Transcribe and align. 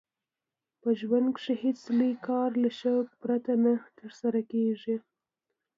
په 0.81 0.89
ژوند 0.99 1.27
کښي 1.35 1.55
هېڅ 1.63 1.79
لوى 1.97 2.13
کار 2.27 2.49
له 2.63 2.69
شوقه 2.79 3.15
پرته 3.23 3.51
نه 3.63 3.73
ترسره 3.97 4.41
کېږي. 4.51 4.95